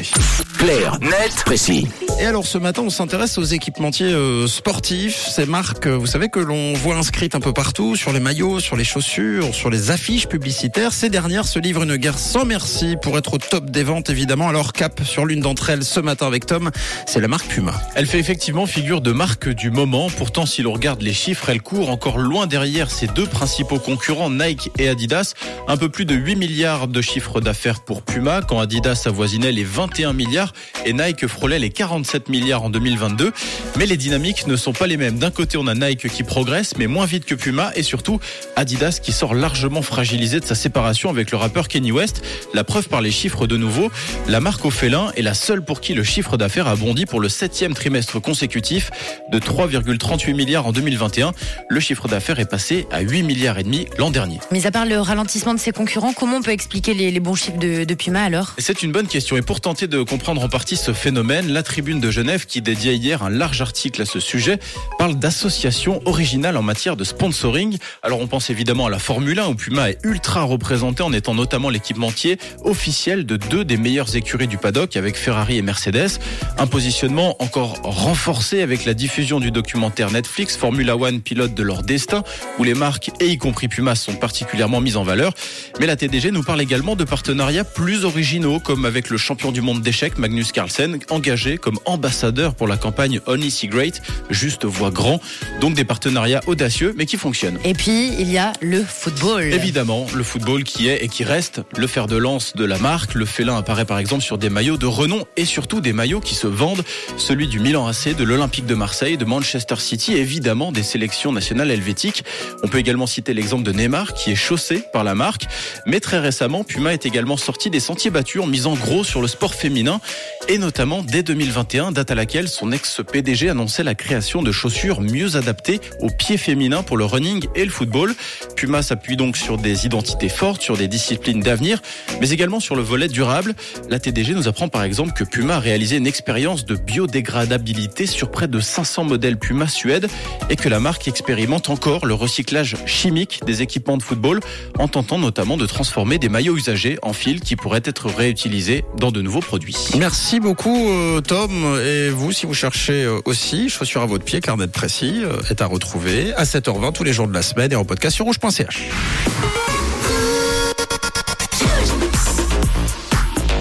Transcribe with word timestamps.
écouter. 0.00 0.48
Clair, 0.58 0.98
net, 1.00 1.44
précis. 1.44 1.86
Et 2.20 2.26
alors 2.26 2.44
ce 2.44 2.58
matin, 2.58 2.82
on 2.84 2.90
s'intéresse 2.90 3.38
aux 3.38 3.44
équipementiers 3.44 4.12
euh, 4.12 4.48
sportifs, 4.48 5.28
ces 5.28 5.46
marques, 5.46 5.86
euh, 5.86 5.96
vous 5.96 6.06
savez 6.06 6.28
que 6.28 6.40
l'on 6.40 6.72
voit 6.72 6.96
inscrites 6.96 7.36
un 7.36 7.40
peu 7.40 7.52
partout, 7.52 7.94
sur 7.94 8.12
les 8.12 8.18
maillots, 8.18 8.58
sur 8.58 8.74
les 8.74 8.82
chaussures, 8.82 9.54
sur 9.54 9.70
les 9.70 9.92
affiches 9.92 10.26
publicitaires. 10.26 10.92
Ces 10.92 11.10
dernières 11.10 11.46
se 11.46 11.60
livrent 11.60 11.84
une 11.84 11.96
guerre 11.96 12.18
sans 12.18 12.44
merci 12.44 12.96
pour 13.00 13.16
être 13.18 13.34
au 13.34 13.38
top 13.38 13.70
des 13.70 13.84
ventes, 13.84 14.10
évidemment. 14.10 14.48
Alors 14.48 14.72
cap 14.72 15.00
sur 15.04 15.26
l'une 15.26 15.40
d'entre 15.40 15.70
elles 15.70 15.84
ce 15.84 16.00
matin 16.00 16.26
avec 16.26 16.44
Tom, 16.44 16.72
c'est 17.06 17.20
la 17.20 17.28
marque 17.28 17.46
Puma. 17.46 17.74
Elle 17.94 18.06
fait 18.06 18.18
effectivement 18.18 18.66
figure 18.66 19.00
de 19.00 19.12
marque 19.12 19.48
du 19.48 19.70
moment. 19.70 20.08
Pourtant, 20.10 20.44
si 20.44 20.62
l'on 20.62 20.72
regarde 20.72 21.02
les 21.02 21.12
chiffres, 21.14 21.48
elle 21.50 21.62
court 21.62 21.88
encore 21.88 22.18
loin 22.18 22.48
derrière 22.48 22.90
ses 22.90 23.06
deux 23.06 23.26
principaux 23.26 23.78
concurrents, 23.78 24.30
Nike 24.30 24.70
et 24.78 24.88
Adidas. 24.88 25.34
Un 25.68 25.76
peu 25.76 25.88
plus 25.88 26.04
de 26.04 26.16
8 26.16 26.34
milliards 26.34 26.88
de 26.88 27.00
chiffre 27.00 27.40
d'affaires 27.40 27.80
pour 27.84 28.02
Puma, 28.02 28.40
quand 28.42 28.58
Adidas 28.58 29.04
avoisinait 29.06 29.52
les 29.52 29.64
21 29.88 30.12
milliards 30.12 30.52
et 30.84 30.92
Nike 30.92 31.26
frôlait 31.26 31.58
les 31.58 31.70
47 31.70 32.28
milliards 32.28 32.62
en 32.62 32.70
2022. 32.70 33.32
Mais 33.78 33.86
les 33.86 33.96
dynamiques 33.96 34.46
ne 34.46 34.54
sont 34.54 34.72
pas 34.72 34.86
les 34.86 34.98
mêmes. 34.98 35.18
D'un 35.18 35.30
côté, 35.30 35.56
on 35.56 35.66
a 35.66 35.74
Nike 35.74 36.08
qui 36.08 36.22
progresse, 36.24 36.76
mais 36.76 36.86
moins 36.86 37.06
vite 37.06 37.24
que 37.24 37.34
Puma, 37.34 37.72
et 37.74 37.82
surtout 37.82 38.20
Adidas 38.56 39.00
qui 39.02 39.12
sort 39.12 39.34
largement 39.34 39.80
fragilisé 39.80 40.40
de 40.40 40.44
sa 40.44 40.54
séparation 40.54 41.08
avec 41.08 41.30
le 41.30 41.38
rappeur 41.38 41.68
Kenny 41.68 41.90
West. 41.90 42.22
La 42.52 42.64
preuve 42.64 42.88
par 42.88 43.00
les 43.00 43.10
chiffres 43.10 43.46
de 43.46 43.56
nouveau, 43.56 43.90
la 44.28 44.40
marque 44.40 44.64
au 44.66 44.70
félin 44.70 45.10
est 45.16 45.22
la 45.22 45.34
seule 45.34 45.64
pour 45.64 45.80
qui 45.80 45.94
le 45.94 46.04
chiffre 46.04 46.36
d'affaires 46.36 46.66
a 46.66 46.76
bondi 46.76 47.06
pour 47.06 47.20
le 47.20 47.30
septième 47.30 47.72
trimestre 47.72 48.20
consécutif 48.20 48.90
de 49.32 49.38
3,38 49.38 50.34
milliards 50.34 50.66
en 50.66 50.72
2021. 50.72 51.32
Le 51.68 51.80
chiffre 51.80 52.08
d'affaires 52.08 52.40
est 52.40 52.50
passé 52.50 52.86
à 52.90 53.00
8 53.00 53.22
milliards 53.22 53.58
et 53.58 53.64
demi 53.64 53.86
l'an 53.96 54.10
dernier. 54.10 54.38
Mais 54.50 54.66
à 54.66 54.70
part 54.70 54.84
le 54.84 55.00
ralentissement 55.00 55.54
de 55.54 55.60
ses 55.60 55.72
concurrents, 55.72 56.12
comment 56.12 56.36
on 56.36 56.42
peut 56.42 56.50
expliquer 56.50 56.92
les, 56.92 57.10
les 57.10 57.20
bons 57.20 57.34
chiffres 57.34 57.58
de, 57.58 57.84
de 57.84 57.94
Puma 57.94 58.22
alors? 58.22 58.54
C'est 58.58 58.82
une 58.82 58.92
bonne 58.92 59.06
question. 59.06 59.36
Et 59.36 59.42
pour 59.42 59.60
tenter 59.60 59.77
de 59.86 60.02
comprendre 60.02 60.42
en 60.42 60.48
partie 60.48 60.76
ce 60.76 60.92
phénomène, 60.92 61.52
la 61.52 61.62
Tribune 61.62 62.00
de 62.00 62.10
Genève, 62.10 62.46
qui 62.46 62.60
dédiait 62.60 62.96
hier 62.96 63.22
un 63.22 63.30
large 63.30 63.60
article 63.60 64.02
à 64.02 64.06
ce 64.06 64.18
sujet, 64.18 64.58
parle 64.98 65.16
d'associations 65.16 66.00
originales 66.04 66.56
en 66.56 66.62
matière 66.62 66.96
de 66.96 67.04
sponsoring. 67.04 67.78
Alors 68.02 68.20
on 68.20 68.26
pense 68.26 68.50
évidemment 68.50 68.86
à 68.86 68.90
la 68.90 68.98
Formule 68.98 69.38
1 69.38 69.48
où 69.48 69.54
Puma 69.54 69.90
est 69.90 69.98
ultra 70.02 70.42
représenté 70.42 71.02
en 71.02 71.12
étant 71.12 71.34
notamment 71.34 71.70
l'équipementier 71.70 72.38
officiel 72.64 73.24
de 73.24 73.36
deux 73.36 73.64
des 73.64 73.76
meilleures 73.76 74.16
écuries 74.16 74.48
du 74.48 74.58
paddock 74.58 74.96
avec 74.96 75.16
Ferrari 75.16 75.58
et 75.58 75.62
Mercedes. 75.62 76.18
Un 76.58 76.66
positionnement 76.66 77.40
encore 77.40 77.80
renforcé 77.82 78.62
avec 78.62 78.84
la 78.84 78.94
diffusion 78.94 79.38
du 79.38 79.50
documentaire 79.50 80.10
Netflix 80.10 80.56
Formula 80.56 80.96
One 80.96 81.20
pilote 81.20 81.54
de 81.54 81.62
leur 81.62 81.82
destin 81.82 82.24
où 82.58 82.64
les 82.64 82.74
marques 82.74 83.10
et 83.20 83.28
y 83.28 83.38
compris 83.38 83.68
Puma 83.68 83.94
sont 83.94 84.14
particulièrement 84.14 84.80
mises 84.80 84.96
en 84.96 85.04
valeur. 85.04 85.34
Mais 85.78 85.86
la 85.86 85.94
TDG 85.94 86.32
nous 86.32 86.42
parle 86.42 86.60
également 86.60 86.96
de 86.96 87.04
partenariats 87.04 87.64
plus 87.64 88.04
originaux 88.04 88.58
comme 88.58 88.84
avec 88.84 89.10
le 89.10 89.18
champion 89.18 89.52
du 89.52 89.57
monde 89.60 89.82
d'échecs 89.82 90.18
Magnus 90.18 90.52
Carlsen 90.52 90.98
engagé 91.10 91.58
comme 91.58 91.78
ambassadeur 91.84 92.54
pour 92.54 92.68
la 92.68 92.76
campagne 92.76 93.20
Only 93.26 93.50
See 93.50 93.68
Great, 93.68 94.02
juste 94.30 94.64
voix 94.64 94.90
grand. 94.90 95.20
Donc 95.60 95.74
des 95.74 95.84
partenariats 95.84 96.40
audacieux 96.46 96.94
mais 96.96 97.06
qui 97.06 97.16
fonctionnent. 97.16 97.58
Et 97.64 97.74
puis, 97.74 98.12
il 98.18 98.30
y 98.30 98.38
a 98.38 98.52
le 98.60 98.82
football. 98.82 99.44
Évidemment, 99.44 100.06
le 100.14 100.22
football 100.22 100.64
qui 100.64 100.88
est 100.88 101.04
et 101.04 101.08
qui 101.08 101.24
reste 101.24 101.62
le 101.76 101.86
fer 101.86 102.06
de 102.06 102.16
lance 102.16 102.54
de 102.54 102.64
la 102.64 102.78
marque. 102.78 103.14
Le 103.14 103.24
félin 103.24 103.56
apparaît 103.56 103.84
par 103.84 103.98
exemple 103.98 104.22
sur 104.22 104.38
des 104.38 104.50
maillots 104.50 104.76
de 104.76 104.86
renom 104.86 105.24
et 105.36 105.44
surtout 105.44 105.80
des 105.80 105.92
maillots 105.92 106.20
qui 106.20 106.34
se 106.34 106.46
vendent, 106.46 106.84
celui 107.16 107.48
du 107.48 107.60
Milan 107.60 107.86
AC, 107.86 108.14
de 108.16 108.24
l'Olympique 108.24 108.66
de 108.66 108.74
Marseille, 108.74 109.16
de 109.16 109.24
Manchester 109.24 109.76
City 109.78 110.14
évidemment 110.14 110.72
des 110.72 110.82
sélections 110.82 111.32
nationales 111.32 111.70
helvétiques. 111.70 112.24
On 112.62 112.68
peut 112.68 112.78
également 112.78 113.06
citer 113.06 113.34
l'exemple 113.34 113.62
de 113.62 113.72
Neymar 113.72 114.14
qui 114.14 114.30
est 114.30 114.36
chaussé 114.36 114.82
par 114.92 115.04
la 115.04 115.14
marque. 115.14 115.46
Mais 115.86 116.00
très 116.00 116.18
récemment, 116.18 116.64
Puma 116.64 116.92
est 116.92 117.06
également 117.06 117.36
sorti 117.36 117.70
des 117.70 117.80
sentiers 117.80 118.10
battus 118.10 118.42
en 118.42 118.46
misant 118.46 118.74
gros 118.74 119.04
sur 119.04 119.20
le 119.20 119.28
sport 119.28 119.47
féminin 119.54 120.00
et 120.48 120.56
notamment 120.56 121.02
dès 121.02 121.22
2021, 121.22 121.92
date 121.92 122.10
à 122.10 122.14
laquelle 122.14 122.48
son 122.48 122.72
ex-PDG 122.72 123.50
annonçait 123.50 123.84
la 123.84 123.94
création 123.94 124.42
de 124.42 124.50
chaussures 124.50 125.02
mieux 125.02 125.36
adaptées 125.36 125.78
aux 126.00 126.08
pieds 126.08 126.38
féminins 126.38 126.82
pour 126.82 126.96
le 126.96 127.04
running 127.04 127.46
et 127.54 127.66
le 127.66 127.70
football. 127.70 128.14
Puma 128.56 128.82
s'appuie 128.82 129.18
donc 129.18 129.36
sur 129.36 129.58
des 129.58 129.84
identités 129.84 130.30
fortes, 130.30 130.62
sur 130.62 130.78
des 130.78 130.88
disciplines 130.88 131.40
d'avenir, 131.40 131.82
mais 132.22 132.30
également 132.30 132.60
sur 132.60 132.76
le 132.76 132.82
volet 132.82 133.08
durable. 133.08 133.54
La 133.90 133.98
TDG 133.98 134.32
nous 134.32 134.48
apprend 134.48 134.68
par 134.68 134.84
exemple 134.84 135.12
que 135.12 135.22
Puma 135.22 135.56
a 135.56 135.60
réalisé 135.60 135.96
une 135.98 136.06
expérience 136.06 136.64
de 136.64 136.76
biodégradabilité 136.76 138.06
sur 138.06 138.30
près 138.30 138.48
de 138.48 138.58
500 138.58 139.04
modèles 139.04 139.36
Puma 139.36 139.68
Suède 139.68 140.08
et 140.48 140.56
que 140.56 140.70
la 140.70 140.80
marque 140.80 141.08
expérimente 141.08 141.68
encore 141.68 142.06
le 142.06 142.14
recyclage 142.14 142.76
chimique 142.86 143.40
des 143.44 143.60
équipements 143.60 143.98
de 143.98 144.02
football 144.02 144.40
en 144.78 144.88
tentant 144.88 145.18
notamment 145.18 145.58
de 145.58 145.66
transformer 145.66 146.16
des 146.16 146.30
maillots 146.30 146.56
usagés 146.56 146.98
en 147.02 147.12
fil 147.12 147.40
qui 147.40 147.54
pourraient 147.54 147.82
être 147.84 148.06
réutilisés 148.06 148.84
dans 148.96 149.10
de 149.10 149.20
nouveaux 149.20 149.37
produits. 149.40 149.76
Merci 149.96 150.40
beaucoup 150.40 150.90
euh, 150.90 151.20
Tom. 151.20 151.50
Et 151.84 152.10
vous, 152.10 152.32
si 152.32 152.46
vous 152.46 152.54
cherchez 152.54 153.04
euh, 153.04 153.20
aussi 153.24 153.68
chaussures 153.68 154.02
à 154.02 154.06
votre 154.06 154.24
pied, 154.24 154.40
Clarnet 154.40 154.68
Précis 154.68 155.22
euh, 155.24 155.40
est 155.50 155.62
à 155.62 155.66
retrouver 155.66 156.34
à 156.34 156.44
7h20 156.44 156.92
tous 156.92 157.04
les 157.04 157.12
jours 157.12 157.28
de 157.28 157.34
la 157.34 157.42
semaine 157.42 157.72
et 157.72 157.76
en 157.76 157.84
podcast 157.84 158.16
sur 158.16 158.24
rouge.ch. 158.24 158.88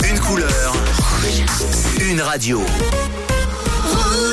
Une 0.09 0.19
couleur, 0.19 0.73
une 2.01 2.21
radio. 2.21 2.61